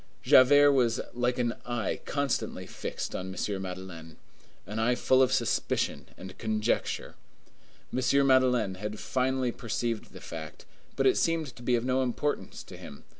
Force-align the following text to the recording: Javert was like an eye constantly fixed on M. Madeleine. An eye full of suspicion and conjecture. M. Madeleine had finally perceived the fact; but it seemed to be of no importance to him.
Javert 0.23 0.71
was 0.71 0.99
like 1.13 1.37
an 1.37 1.53
eye 1.63 2.01
constantly 2.05 2.65
fixed 2.65 3.13
on 3.13 3.31
M. 3.35 3.61
Madeleine. 3.61 4.17
An 4.65 4.79
eye 4.79 4.95
full 4.95 5.21
of 5.21 5.31
suspicion 5.31 6.07
and 6.17 6.35
conjecture. 6.39 7.13
M. 7.95 8.25
Madeleine 8.25 8.73
had 8.81 8.99
finally 8.99 9.51
perceived 9.51 10.11
the 10.11 10.19
fact; 10.19 10.65
but 10.95 11.05
it 11.05 11.17
seemed 11.19 11.55
to 11.55 11.61
be 11.61 11.75
of 11.75 11.85
no 11.85 12.01
importance 12.01 12.63
to 12.63 12.77
him. 12.77 13.03